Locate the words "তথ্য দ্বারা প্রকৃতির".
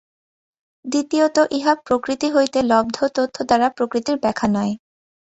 3.15-4.17